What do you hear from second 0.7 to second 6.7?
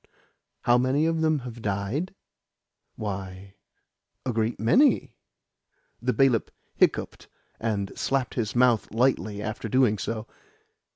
many of them have died? Why, a great many." The bailiff